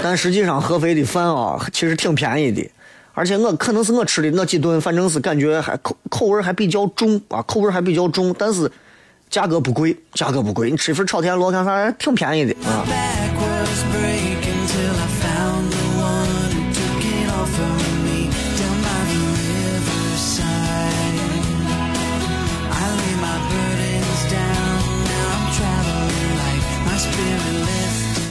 [0.02, 2.66] 但实际上合肥的饭啊，其实挺便宜的，
[3.12, 8.68] 而且我可能是我吃的那几顿，反正是感觉还口口味还比较重啊，口味还比较重，但是
[9.32, 12.84] 价格不贵，价格不贵，你吃一份炒田螺看啥挺便宜的啊。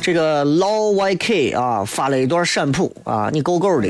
[0.03, 3.89] 这个老 YK 啊发了一段闪谱啊，你够够的。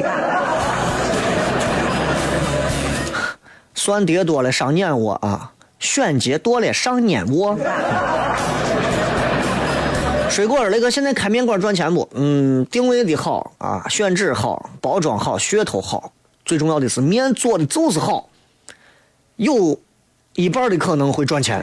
[3.75, 7.57] 蒜碟多了伤眼窝啊，选节多了上碾窝。
[10.29, 12.07] 水果儿那个现在开面馆赚钱不？
[12.13, 16.13] 嗯，定位的好啊，选址好，包装好，噱头好，
[16.45, 18.29] 最重要的是面做的就是好，
[19.35, 19.77] 有
[20.35, 21.61] 一半的可能会赚钱。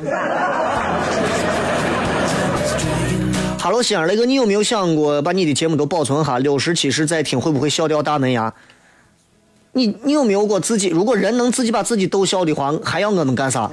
[3.59, 8.53] 哈喽，西安那个，你有没有想过把你的节目都保存哈，六十七十再听，会不会笑掉大门牙？
[9.79, 10.89] 你你有没有过自己？
[10.89, 13.71] 如果人能自己把自己逗笑的话，还要我们干啥？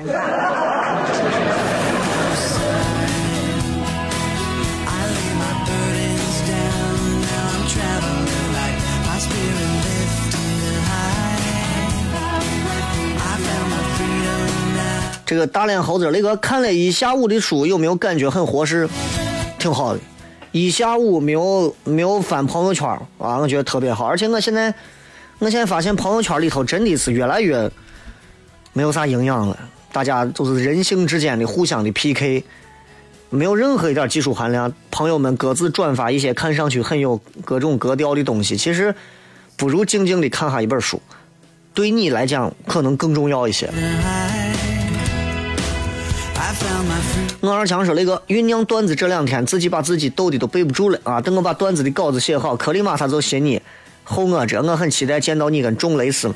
[15.26, 18.88] 这个大脸猴子那个看了一下午的书，有没有感觉很合适？
[19.58, 20.00] 挺好的，
[20.52, 22.88] 一下午没有没有翻朋友圈
[23.18, 24.06] 啊，我觉得特别好。
[24.06, 24.72] 而且我现在，
[25.39, 27.69] 我现在发现朋友圈里头真的是越来越
[28.74, 29.58] 没有啥营养了，
[29.91, 32.43] 大家都是人性之间的互相的 PK，
[33.30, 34.71] 没有任何一点技术含量。
[34.89, 38.95] 朋友们各自转发一些看上去很有各种格调的东西，其实
[39.58, 41.02] 不如静静的看下一本书，
[41.74, 43.69] 对你来讲可能更重要一些。
[47.41, 51.21] 我二强说那个酝酿段子这两天自己把自己逗的都背不住了啊！
[51.21, 53.62] 等我把段子的稿子写好，克里马他就写你
[54.06, 56.32] 后我这，我很期待见到你跟中雷斯。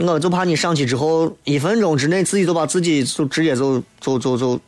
[0.00, 4.60] 我就怕你上去之后一分钟之内自己就把自己就直接就就就就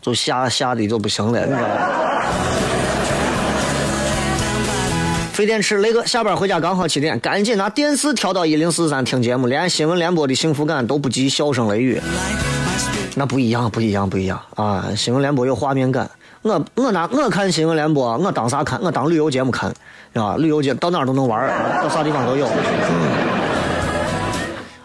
[0.00, 1.90] 就吓吓的就不行了，你知道吧？
[5.34, 12.00] 非电池那个下班回家刚好七点，赶紧拿电视调到一零四三听节目，连新闻联播的幸福感都不及笑声雷雨。
[13.14, 14.88] 那不一样，不一样，不一样啊！
[14.96, 16.10] 新闻联播有画面感。
[16.46, 18.80] 我我拿我看新闻联播，我当啥看？
[18.80, 19.68] 我当旅游节目看，
[20.14, 21.50] 啊，旅游节到哪儿都能玩，
[21.82, 22.48] 到啥地方都有。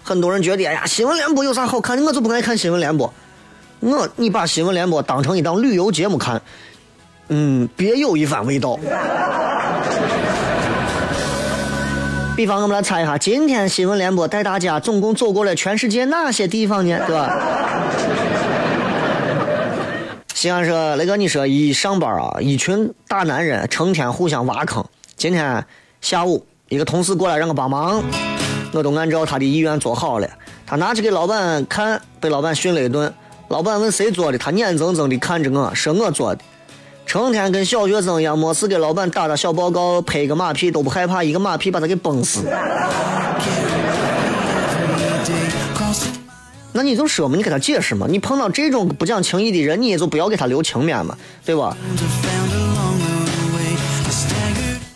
[0.03, 2.03] 很多人觉得，哎呀，新闻联播有啥好看的？
[2.03, 3.13] 我就不爱看新闻联播。
[3.79, 6.41] 我你把新闻联播当成一档旅游节目看，
[7.27, 8.79] 嗯，别有一番味道。
[12.35, 16.97] 比方，我们来猜一下，今天新闻联播带大家总共走过了全世界哪些地方呢？
[17.05, 17.37] 对吧？
[20.41, 24.83] 西安说，雷哥你说一上班啊，一群大男人成天互相挖坑。
[25.15, 25.63] 今天
[26.01, 28.01] 下午，一个同事过来让我帮忙，
[28.73, 30.27] 我都按照他的意愿做好了。
[30.65, 33.13] 他拿去给老板看，被老板训了一顿。
[33.49, 36.41] 老板问谁做的，他眼睁睁的看着我，说我做的。
[37.05, 42.51] 成天跟小学生一样，没事给老板打打小报告，拍个马屁都不害怕，一个马屁把他给崩死。
[46.73, 48.07] 那你就说嘛，你给他解释嘛。
[48.09, 51.75] 你碰到这种不讲情义的人，你也就不要给他留情面嘛，对吧？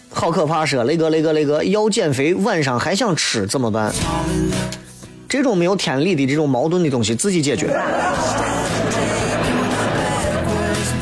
[0.10, 3.94] 好可怕是雷哥，雷哥，雷哥要减肥，晚上还想吃怎么办？
[5.28, 7.76] 这种没有天理的这种矛盾的东西，自己解决。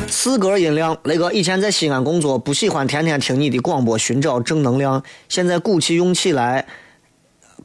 [0.08, 6.66] 四格音量，雷哥以前在西安工作，不喜欢天天听你的广播寻找正能量，现在鼓起勇气来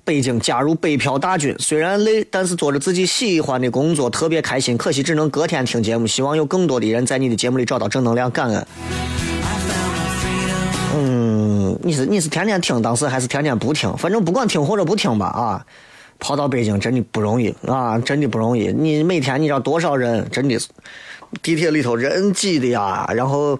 [0.09, 4.75] 北京加入北漂大军，虽然累，但是做着自己喜欢的工作，特别开心。
[4.75, 8.67] 可惜只能隔天听节目，希望有更多的人在你的节目里找到正能量，感恩。
[10.95, 13.95] 嗯，你是你是天天听当时还是天天不听？
[13.97, 15.63] 反正不管听或者不听吧啊。
[16.17, 18.73] 跑到北京真的不容易啊，真的不容易。
[18.75, 20.69] 你每天你知道多少人，真的是
[21.43, 23.59] 地铁里头人挤的呀，然后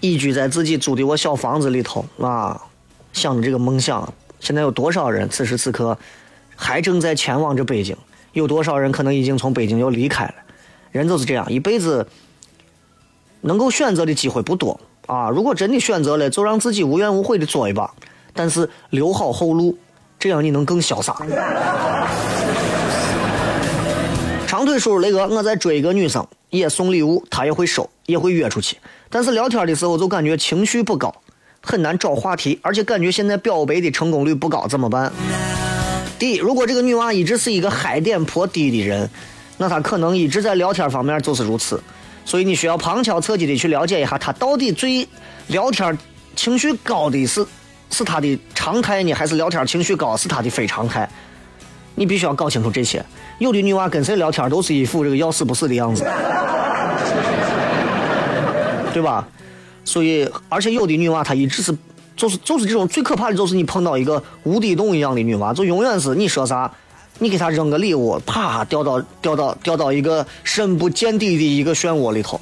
[0.00, 2.58] 移居在自己租的我小房子里头啊，
[3.12, 4.10] 想着这个梦想。
[4.44, 5.96] 现在有多少人此时此刻
[6.54, 7.96] 还正在前往着北京？
[8.34, 10.34] 有多少人可能已经从北京又离开了？
[10.92, 12.06] 人就是这样，一辈子
[13.40, 15.30] 能够选择的机会不多啊。
[15.30, 17.90] 如果真的选择了，就让自己无怨无悔的做一把，
[18.34, 19.78] 但是留好后路。
[20.18, 21.16] 这样你能更潇洒。
[24.46, 28.76] 长腿叔那个，我在追一个女生，也送礼物，她也会收，也会约出去。
[29.08, 31.14] 但是聊天的时候就感觉情绪不高，
[31.64, 35.10] 很难找话题，而且感觉现在表白的成功率不高，怎么办？
[36.18, 39.08] 第一，如果这个女娃一直是一个嗨点颇低的人，
[39.56, 41.82] 那她可能一直在聊天方面就是如此。
[42.24, 45.08] 所以你需要旁敲侧击的去了解一下，她到底最
[45.46, 45.98] 聊天
[46.36, 47.44] 情绪高的是。
[47.90, 51.08] 是他的常态呢，还是聊天情绪高是他的非常态？
[51.94, 53.04] 你必须要搞清楚这些。
[53.38, 56.04] 有的女娃跟谁聊天都是一副这个要死不死的样子，
[58.92, 59.28] 对吧？
[59.84, 61.76] 所以，而且有的女娃她一直是，
[62.16, 66.70] 就是就是这种最可怕的就是你碰到一个无底洞一样的女娃，就永远是你说啥，
[67.18, 72.40] 你给她扔个礼物，啪掉到掉到掉到一个深不见底的一个漩涡里头。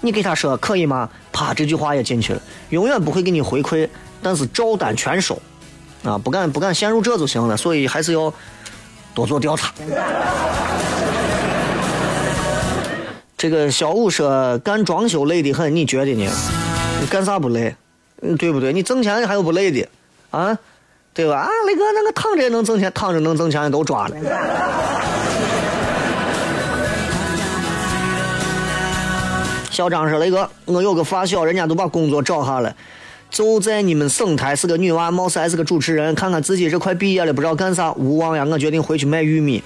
[0.00, 1.08] 你给她说可以吗？
[1.32, 3.88] 啪，这句话也进去了，永远不会给你回馈。
[4.22, 5.40] 但是照单全收，
[6.02, 8.30] 啊，不敢不敢陷入这就行了，所以还是要
[9.14, 9.72] 多做调查。
[13.38, 16.30] 这个小五说干装修累得很，你觉得呢？
[17.00, 17.74] 你干啥不累？
[18.22, 18.72] 嗯，对不对？
[18.72, 19.88] 你挣钱还有不累的？
[20.30, 20.56] 啊，
[21.14, 21.38] 对吧？
[21.38, 24.16] 啊，雷哥那个躺着也能挣钱，躺着能挣钱的都抓了。
[29.70, 32.76] 小张说：“雷哥，我有个发小，人家都把工作找下了，
[33.30, 36.14] 就在你们省台，是个女娃，貌似还是个主持人。
[36.14, 38.44] 看看自己这快毕业了，不知道干啥，无望呀！
[38.44, 39.62] 我决定回去卖玉米。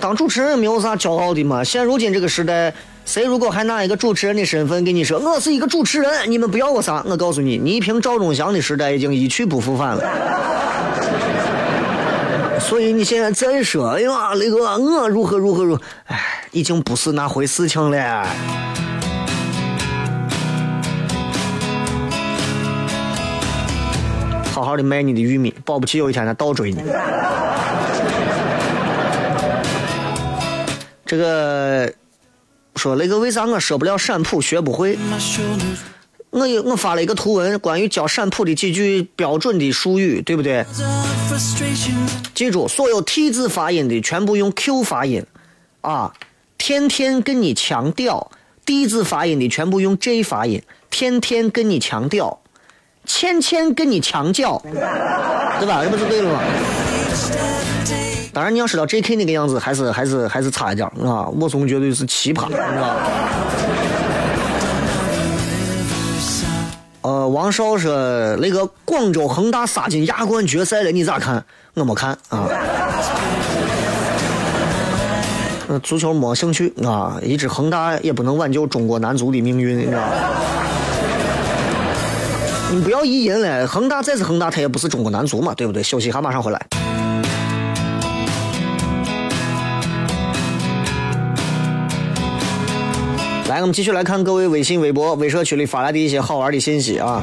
[0.00, 1.62] 当主持人没有啥骄傲的嘛。
[1.62, 2.72] 现如今这个时代，
[3.04, 7.04] 谁如果还拿一个主持人的身份跟你说我是一个主持人，你们不要我啥？
[7.06, 10.02] 我告诉你，倪萍、赵忠祥的时代已经一去不复返了。
[12.58, 16.18] 所以你现在再说，哎呀，雷哥，我如何如何如何，哎，
[16.50, 18.26] 已经不是那回事情了。
[24.50, 26.82] 好好的卖你的玉米，保不齐有一天他倒追你。
[31.04, 31.92] 这个
[32.76, 34.98] 说雷哥，为啥我说不了陕普学不会？
[36.30, 40.66] 我有我发了一个图文，关于教陕普的几句标准的术语，对不对？
[42.34, 45.24] 记住，所有 T 字发音的全部用 Q 发音，
[45.82, 46.12] 啊，
[46.58, 48.32] 天天跟你强调
[48.64, 50.60] ，D 字发音的全部用 J 发音，
[50.90, 52.40] 天天跟你强调，
[53.06, 55.84] 千千跟你强调，对吧？
[55.84, 56.42] 这不是对了吗？
[58.34, 59.14] 当然，你要知道 J.K.
[59.14, 61.28] 那个样子，还是还是还是差一点啊！
[61.40, 62.96] 我总觉得是奇葩，你知道吧？
[67.02, 67.92] 呃，王少说
[68.40, 71.44] 那个广州恒大杀进亚冠决赛了，你咋看？
[71.74, 72.48] 我没看啊。
[75.82, 80.08] 足球没兴趣啊，一支恒大也不能挽救中国男足的命运，你知道吧？
[82.72, 85.80] 你不要意淫了，恒大再是恒大，他也不是中国男足嘛，对不对？
[85.84, 86.60] 休息一下，马上回来。
[93.54, 97.22] 来，我们继续来看各位微信、微博、微社区里发来的一些好玩的信息啊。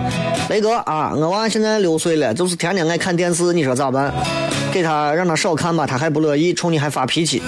[0.50, 4.14] 雷哥啊，我娃现在六岁了，就是天天爱看电视，你说咋办？
[4.72, 7.42] 给他让他少看吧，他还不乐意，冲你还发脾气。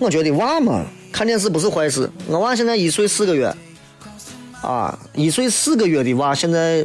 [0.00, 2.10] 我觉得娃嘛，看电视不是坏事。
[2.26, 3.54] 我娃现在一岁四个月，
[4.60, 6.84] 啊，一岁四个月的娃现在，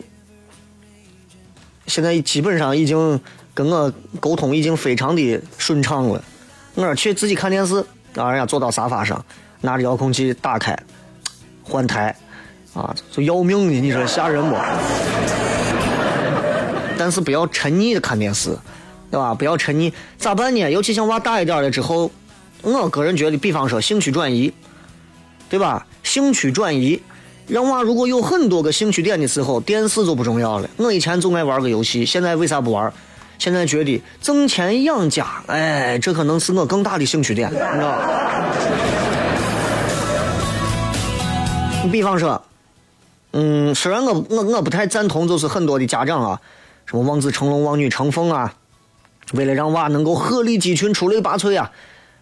[1.88, 3.20] 现在基本上已经
[3.56, 6.24] 跟我沟通已经非常的顺畅了。
[6.76, 9.26] 我说去自己看电视，啊，人家坐到沙发上，
[9.62, 10.78] 拿着遥控器打开，
[11.64, 12.16] 换台，
[12.74, 14.56] 啊，就要命的，你说吓人不？
[16.98, 18.50] 但是不要沉溺的看电视，
[19.10, 19.34] 对吧？
[19.34, 20.70] 不要沉溺，咋办呢？
[20.70, 22.12] 尤其像娃大一点了之后，
[22.62, 24.54] 我个人觉得，比方说兴趣转移，
[25.50, 25.86] 对吧？
[26.04, 27.02] 兴趣转移，
[27.48, 30.70] 让娃如果有很多个兴趣点的时候，电视就不重要了。
[30.78, 32.92] 我以前总爱玩个游戏，现在为啥不玩？
[33.38, 38.00] 现在觉得挣钱养家，哎，这可能是我更大的兴趣点，你知道吧？
[41.84, 42.42] 你比方说，
[43.32, 46.42] 嗯，虽然我我我不太赞同，就是很多的家长啊，
[46.86, 48.54] 什么望子成龙、望女成凤啊，
[49.34, 51.72] 为了让娃能够鹤立鸡群、出类拔萃啊，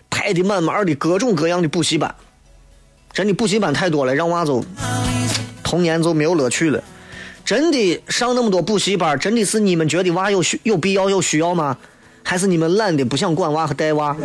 [0.10, 2.13] 排的满满的各种各样的补习班，
[3.12, 4.63] 真的补习班太多了，让娃就
[5.63, 6.84] 童年就没有乐趣了。
[7.43, 11.78] 真的上那么多补习班，真的是你们觉得娃有需有必要有需要吗？
[12.24, 14.15] 还是你们懒得不想管娃和带娃？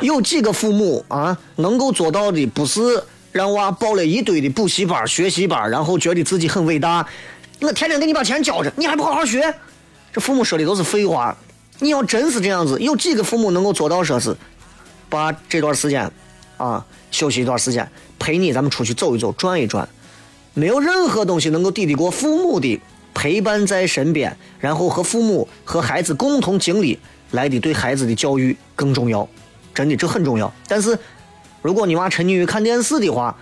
[0.00, 7.06] 有几个父母啊能够做到的，不是让娃报了一堆的补习班、学习班，然后觉得自己很伟大。
[7.60, 9.52] 我天天给你把钱交着，你还不好好学？
[10.12, 11.36] 这父母说的都是废话。
[11.80, 14.36] 你要真是这样子，有几个父母能够做到说是，
[15.08, 16.10] 把这段时间
[16.56, 19.88] 啊休息一段时间，陪你咱们出去走一走、转一转，
[20.54, 22.80] 没有任何东西能够抵得过父母的
[23.14, 26.98] 陪伴在身边，然后和父母和孩子共同经历
[27.32, 29.28] 来的对孩子的教育更重要。
[29.78, 30.52] 真的这很重要。
[30.66, 30.98] 但是，
[31.62, 33.36] 如果你娃沉溺于看电视的话，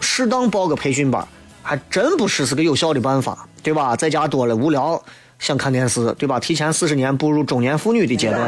[0.00, 1.24] 适当报个培训班，
[1.62, 3.94] 还真不是是个有效的办法，对吧？
[3.94, 5.00] 在家多了无聊，
[5.38, 6.40] 想看电视，对吧？
[6.40, 8.40] 提前四十年步入中年妇女的阶段，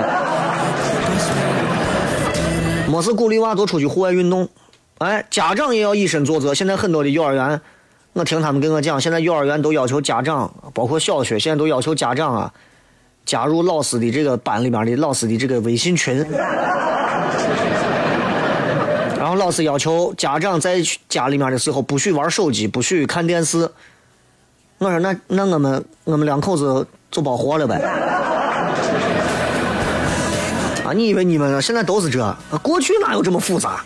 [2.88, 4.48] 没事鼓励娃多出去户外运动。
[4.98, 6.52] 哎，家长也要以身作则。
[6.52, 7.60] 现在很多的幼儿园，
[8.14, 12.52] 我听他们跟我讲，现在幼儿园都要求家长，包括小学，现在都要求家长啊，
[13.24, 16.16] 加入老师的这个班里面的老师的这个微信群。
[19.18, 23.70] 然后老师要求家长在家里面的时候不许玩手机，不许看电视。
[24.78, 27.76] 我说那那我们我们两口子就包活了呗。
[30.84, 32.36] 啊，你以为你们现在都是这？
[32.62, 33.84] 过去哪有这么复杂？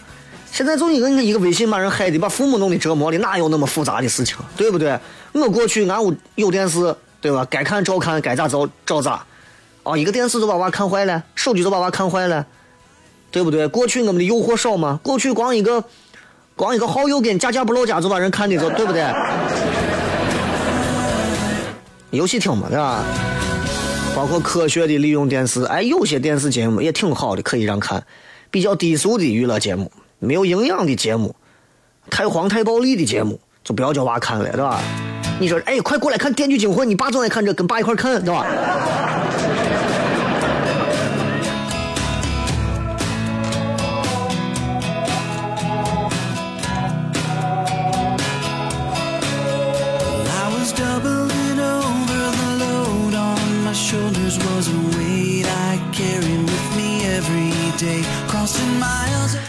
[0.51, 4.39] 现在就一个一个微信把人害的，把父母弄得折磨的，哪有那么复杂的事情？
[4.57, 4.99] 对不对？
[5.33, 7.47] 我过去俺屋有电视，对吧？
[7.51, 9.25] 该看照看，该咋照照咋。
[9.83, 12.47] 啊，一个电视就把娃看坏了，手机就把娃看坏了。
[13.31, 13.67] 对不对？
[13.69, 14.99] 过去我们的诱惑少吗？
[15.03, 15.85] 过去光一个，
[16.55, 19.05] 光一个好友跟家家不落家就把人看的着对不对？
[22.11, 23.05] 游戏厅嘛，对吧？
[24.15, 28.03] 包括科学的利用电视，哎，有些电视节目也挺好的，可以让看。
[28.51, 31.35] 比较低俗的娱乐节目，没有营养的节目，
[32.09, 34.81] 太黄太暴力的节目，就不要叫娃看了，对吧？
[35.39, 38.47] 你说，哎，快过来看，电锯惊魂，你爸总爱看这，跟爸一块看，对吧？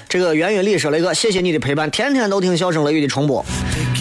[0.10, 3.46] 这个源于历史，雷哥，谢谢你的陪伴，天天都听笑声雷雨的重播。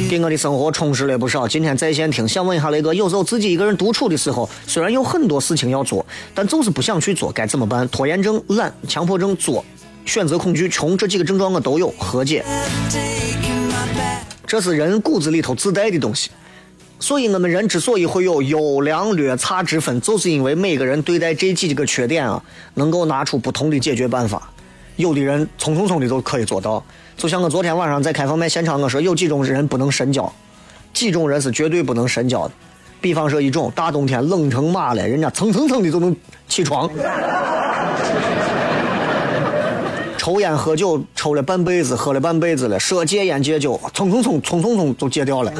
[0.04, 1.48] 给我的生活充实了不少。
[1.48, 7.88] 今天在线听，想问一下雷哥，有时候自己一个人独处的时候，虽然有很多事情要做，但就是不想去做，该怎么办？
[7.88, 9.64] 拖延症、懒、强迫症、作、
[10.04, 12.44] 选择恐惧、穷这几个症状我都有，何解？
[14.46, 16.30] 这是人骨子里头自带的东西。
[17.00, 22.42] 所以我们人之所以会有优良劣差之分，就是因为每个人对待这几个缺点啊，
[22.74, 24.50] 能够拿出不同的解决办法。
[24.96, 26.82] 有的人匆匆匆的都可以做到，
[27.16, 30.30] 就像我昨天晚上在开放麦现场我说，有几种人不能深交，
[30.92, 32.52] 几种人是绝对不能深交的。
[33.00, 36.14] 比方说一种大冬天冷成马了，人家蹭蹭蹭的就能
[36.46, 36.90] 起床，
[40.18, 45.50] 抽烟喝酒抽了半辈子，喝了半辈子了，说戒烟戒酒，蹭蹭蹭蹭蹭蹭就戒掉了。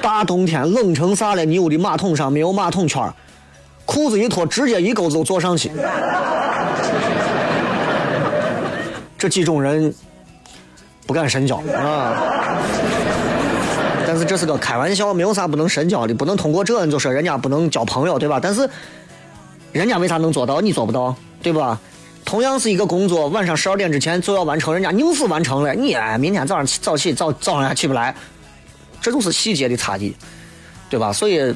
[0.00, 1.44] 大冬天冷成啥了？
[1.44, 3.02] 你屋的马桶上没有马桶圈
[3.84, 5.70] 裤子一脱，直接一钩子就坐上去。
[9.20, 9.94] 这几种人
[11.06, 12.16] 不敢深交啊。
[14.06, 18.40] 但是这是个开玩笑，没有啥不能深交的，不能通过这你就说人家不能交朋友，对吧？
[18.42, 18.68] 但是
[19.72, 21.78] 人家为啥能做到，你做不到，对吧？
[22.24, 28.14] 同样是一个工作，晚上十二点之前就要完成，人家硬是完成了，你哎，明天早上起早起早早上还起不来，
[29.02, 30.16] 这就是细节的差异，
[30.88, 31.12] 对吧？
[31.12, 31.54] 所以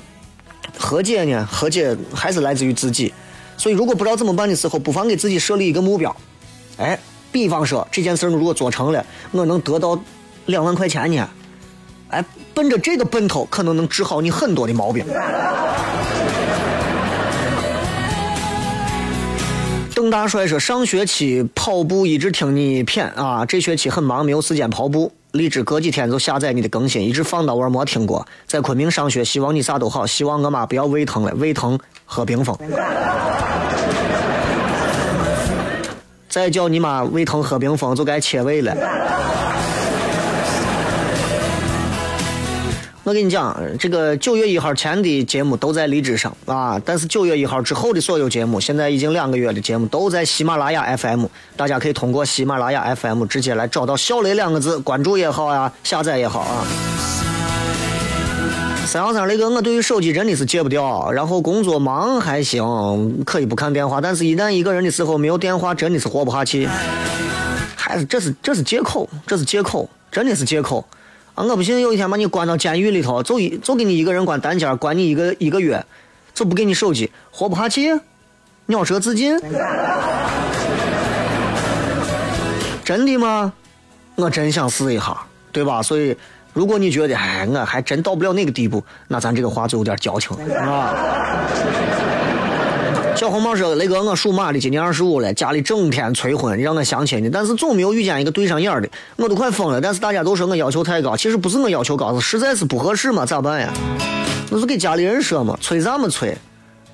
[0.76, 3.12] 和解呢，和解还是来自于自己。
[3.56, 6.14] 所以如果不知道怎么办的时候，不妨给自己设立一个目标，
[6.76, 6.98] 哎，
[7.34, 9.98] 比方说这件事儿如果做成了，我能得到
[10.46, 11.28] 两万块钱呢，
[12.10, 12.24] 哎，
[12.54, 15.04] 奔着这个奔头，可能能治好你很多的毛病。
[19.96, 25.10] 邓大帅说：“上学期跑步一直听你谝啊，这学期很忙，没有时间跑步。
[25.32, 28.24] 荔枝隔几天就下载你的更新，一直放到我没听过。
[28.46, 32.56] 在昆明上学，希望你啥都好，希望我妈不要胃疼了，胃疼喝冰峰。
[36.34, 38.74] 再叫你妈胃疼喝冰峰，就该切胃了。”
[43.04, 51.26] 我跟你讲，这个九月一号前的节目都在荔枝上啊，但是九月一号之后的所有节目，现在已经两个月的节目都在喜马拉雅 FM，
[51.56, 56.66] 大家可以通过喜马拉雅 FM 直接来找到“小雷”两个字，关注也好啊，下载也好啊。
[58.94, 66.68] 三幺三那个，我对于手机真的是戒不掉，然后工作忙还行，可以不看电话，但是一旦一个人的时候没有电话，真的是活不下去。
[67.74, 70.86] 还是这是这是借口，这是借口，真的是借口。
[71.34, 75.84] 啊，我不信有一天把你关到监狱里头，就一就给你一个人关单间，关你一个一个月，
[76.32, 77.98] 就不给你手机，活不下去，
[78.66, 79.36] 鸟舌自尽。
[82.84, 83.52] 真的吗？
[84.14, 85.20] 我真想试一下，
[85.50, 85.82] 对吧？
[85.82, 86.16] 所以，
[86.54, 90.94] 如果你觉得，哎，我还真到不了那个地步，那咱这个话就有点矫情，啊。
[93.16, 99.80] 小红帽说：“雷哥，我属马的，今年二十五了，家里整天催婚，让我相亲的，但是总没有遇见一个对上眼的，我都快疯了。
[99.80, 103.72] 但是大家都说我要求太高，其实不是我要求高，是实在是不合适嘛，咋办呀？
[104.50, 106.36] 那是给家里人说嘛，催啥么催？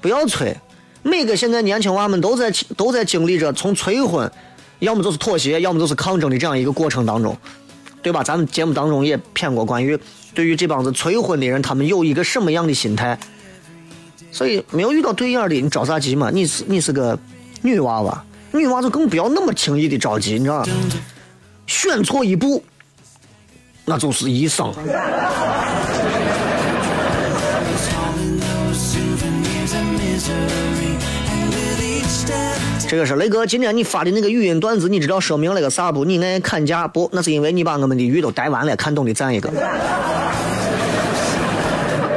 [0.00, 0.54] 不要催。
[1.02, 4.30] 每个现在年轻娃们都在都在经历着从催婚，
[4.80, 7.36] 要么就是妥协，要么就是抗争的这样一个过程当中，
[8.02, 8.22] 对吧？
[8.22, 9.98] 咱们节目当中也骗过关于
[10.34, 13.18] 对于这帮子催婚的人，他们有一个什么样的心态。”
[14.32, 16.30] 所以没有遇到对眼的，你着啥急嘛？
[16.30, 17.18] 你是你是个
[17.62, 20.72] 女娃娃，女娃就更不要那么轻易的着急，你知道吗？
[21.66, 22.62] 选错一步，
[23.84, 24.72] 那就是一生。
[32.90, 36.04] 这个是雷哥，今天你发的那个语音段子，你知道说明了个啥不？
[36.04, 37.08] 你爱砍价不？
[37.12, 39.48] 那是因为你把我们的鱼都逮完了，看懂的赞一个。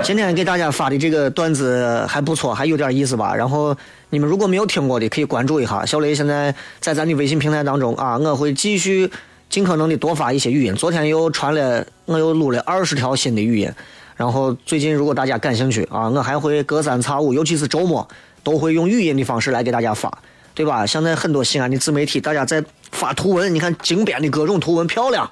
[0.02, 3.36] 今天给大家发的这个段子还不错，还有点意思吧？
[3.36, 3.78] 然后
[4.10, 5.86] 你们如果没有听过的，可以关注一下。
[5.86, 9.08] 小雷现在在咱的微信平台当中啊，我会继续
[9.52, 10.74] 尽可能的多发一些语音。
[10.74, 13.72] 昨天又传了，我又录了二十条新的语音。
[14.16, 18.08] 然后最近如果大家感兴趣啊，我还会隔三差五，尤其是周末，
[18.42, 20.12] 都会用语音的方式来给大家发，
[20.54, 20.86] 对吧？
[20.86, 25.30] 现在很多西安的自媒体，大家在发图文，你看精编的各种图文漂亮。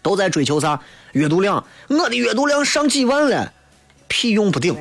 [0.00, 0.78] 都在追求啥
[1.12, 3.52] 阅读量，我的阅读量上几万了，
[4.06, 4.76] 屁用不顶。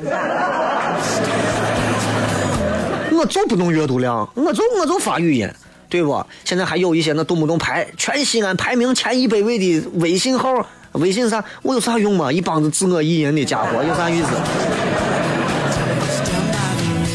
[3.12, 5.52] 我就不弄阅读量，我就我就发语音，
[5.90, 6.24] 对不？
[6.46, 12.32] 现在还有一些那动不动排全西安排名前一百位的微信号、微信啥，我有啥用嘛？
[12.32, 14.28] 一帮子自我意淫的家伙，有啥意思？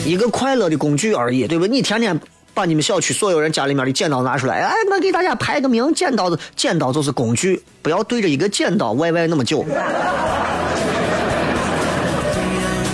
[0.04, 1.68] 一个快乐的工具而已，对不？
[1.68, 2.20] 你天天
[2.54, 9.64] 把你们小区所有人家里面的剪刀拿出来，哎，我给大家排个名，剪刀子，剪刀就是工具，不要对着一个剪刀歪歪那么久。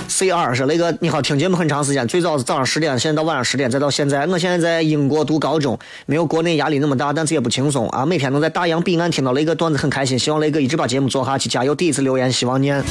[0.09, 8.05] C 二说那个你好，听节目很长时间，最早是早上十点，现在到晚上十点，再到现在，我现在在英国读高中，没有国内压力那么大，但是也不轻松啊。
[8.05, 11.73] 每天能在大洋彼岸听到雷哥段子很开心，希望雷哥一直把节目做下去，加油！
[11.73, 12.83] 第一次留言，希望念。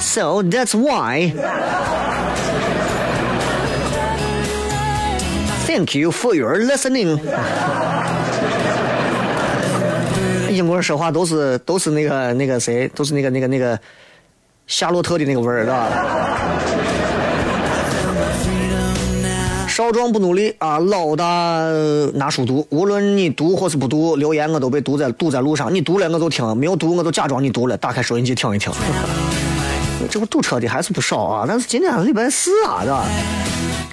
[0.00, 1.32] So that's why.
[5.76, 7.20] Thank you for your listening.
[10.50, 13.78] 英国人说话都是都是那个那个谁，都是那个那个那个
[14.66, 15.86] 夏洛特的那个味儿，是吧？
[19.68, 21.26] 少壮不努力啊，老大
[22.14, 22.66] 拿书读。
[22.70, 25.74] 无论你读或是不读，留言我都被堵在堵在路上。
[25.74, 28.72] 你读了我就听，没有读我就假装你读了，打开收音机听一听。
[30.08, 33.04] 这不堵车的还是不少啊，但是今天礼拜四啊，是吧？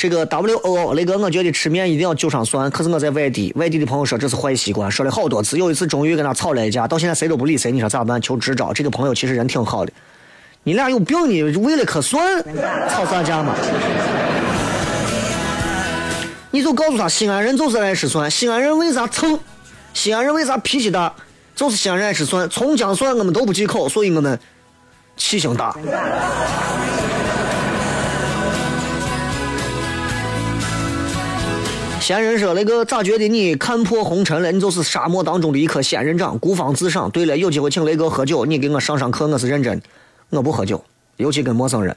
[0.04, 2.70] 这个 W O 雷哥，我觉得吃面一定要就上蒜。
[2.70, 5.58] 可是我在外地，外地的朋友说这是坏习惯，说了好多次。
[5.58, 7.72] 有一次终于跟他吵了一架，到现在谁都不理谁。
[7.72, 8.22] 你说咋办？
[8.22, 8.74] 求支招。
[8.74, 9.94] 这个朋友其实人挺好的，
[10.64, 12.22] 你俩有病你为了颗蒜
[12.90, 13.56] 吵啥架嘛？
[16.52, 18.30] 你就告诉他，西安人就是爱吃蒜。
[18.30, 19.40] 西安人为啥蹭？
[19.94, 21.14] 西安人为啥脾气大？
[21.56, 24.38] 就是西安人爱吃蒜，葱姜蒜我们都不忌口，所以我们
[25.16, 25.74] 气性大。
[32.04, 34.52] 仙人说：“那个咋觉得你看破红尘了？
[34.52, 37.10] 你就是沙漠当中的一颗仙人掌，孤芳自赏。
[37.12, 39.86] 对了，有机会请雷哥喝酒，你给我上上课，我是认真的。
[40.32, 40.84] 我不喝酒，
[41.16, 41.96] 尤其跟陌生人。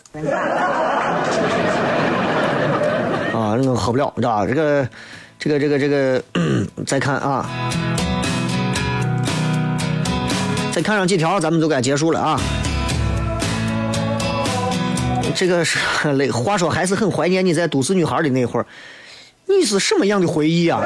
[3.35, 4.47] 啊，那我喝不了，知道吧？
[4.47, 4.89] 这个，
[5.41, 6.23] 这个，这个，这个，
[6.87, 7.51] 再看啊，
[10.73, 12.41] 再看上几条，咱们就该结束了啊。
[15.35, 15.81] 这个是
[16.15, 18.67] 雷，话说还是很怀念你在都市女孩的那会儿。”
[19.47, 20.83] 你是什么样的回忆啊？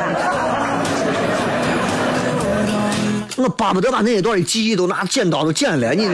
[3.37, 5.95] 我巴不得把那一段的记忆都拿剪刀都剪了。
[5.95, 6.07] 你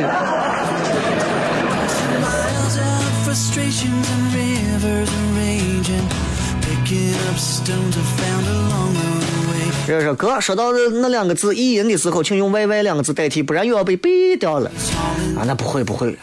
[9.88, 14.70] 这是哥说到那两个字意淫的时候，请用 “yy” 两个字代替，不然又要被毙掉了。
[15.36, 16.16] 啊，那不会不会。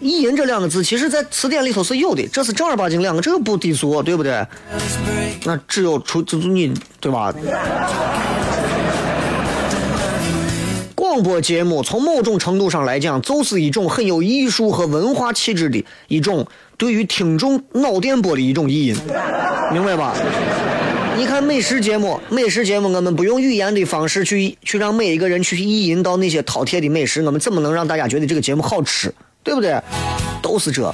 [0.00, 4.46] 意淫这两个字，其实在词典里头是有的，这是正儿八经两个，这个不低俗，对不对？
[5.44, 7.34] 那只有出就是你，对吧？
[10.94, 16.46] 广播节目从某种程度上来讲，就是一种很有艺术和文化气质的一种
[16.78, 18.96] 对于听众脑电波的一种意淫，
[19.72, 20.14] 明白吧？
[21.16, 29.12] 你看美食节目，美食节目我们不用语言的方式去去让每一个人去意淫到那些饕餮的美食，我们怎么能让大家觉得这个节目好吃？
[29.42, 29.80] 对不对？
[30.42, 30.92] 都是这。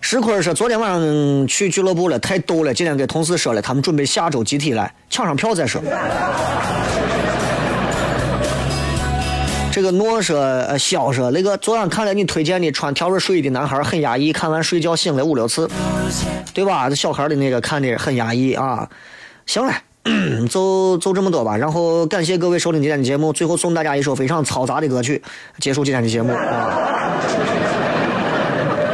[0.00, 2.72] 石坤说：“昨天晚上去俱乐部了，太逗了。
[2.72, 5.82] 今天给同事说了，他们准备下周集体来抢上票再说。
[9.70, 15.68] ”这个诺说：“呃，肖说，那个昨晚看了你推荐的穿条纹睡衣的男孩很压抑，看完睡觉醒了五六次，
[16.54, 16.88] 对吧？
[16.88, 18.88] 这小孩的那个看的很压抑啊。
[19.46, 19.74] 行了。”
[20.48, 25.22] 就就这么多吧，然后感谢各位收听今天的节目，最后送大家一首非常嘈杂的歌曲，
[25.58, 27.12] 结束今天的节目啊。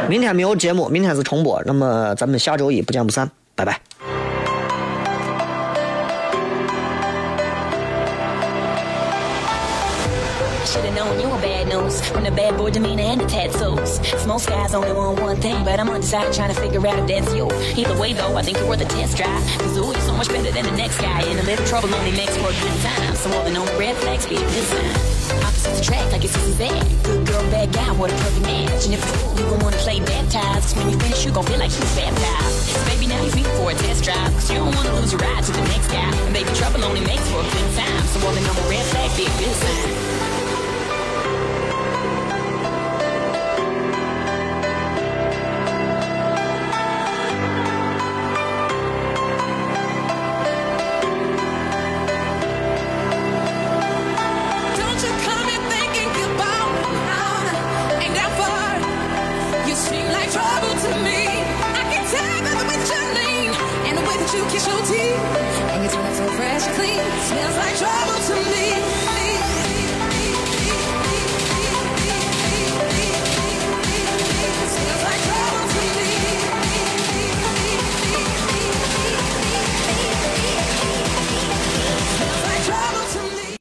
[0.07, 3.79] 明天没有节目，明天是重播，那么咱们下周一不见不散，拜拜。
[11.75, 13.99] From the bad boy demeanor and the tattoos.
[14.25, 17.35] Most guys only want one thing, but I'm undecided trying to figure out if that's
[17.35, 17.51] you.
[17.75, 19.43] Either way though, I think you're worth a test drive.
[19.59, 21.21] Cause ooh, you're so much better than the next guy.
[21.23, 23.15] And a little trouble only makes for a good time.
[23.15, 24.95] So more than no red flags, be a good sign.
[25.43, 26.79] Opposites attract like it's is that.
[27.03, 28.85] Good girl, bad guy, what a perfect match.
[28.87, 30.77] And if it's cool, you gon' wanna play baptized.
[30.77, 32.71] When you finish, you gon' feel like you baptized.
[32.71, 34.31] So baby, now you're for a test drive.
[34.31, 36.07] Cause you don't wanna lose your ride to the next guy.
[36.07, 38.03] And baby, trouble only makes for a good time.
[38.15, 40.04] So more than no red flags, be a good sign.